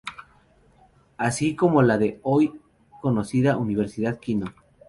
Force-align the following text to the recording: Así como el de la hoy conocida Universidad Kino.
Así 1.17 1.55
como 1.55 1.81
el 1.81 1.89
de 1.99 2.13
la 2.13 2.17
hoy 2.23 2.59
conocida 3.03 3.55
Universidad 3.57 4.19
Kino. 4.19 4.47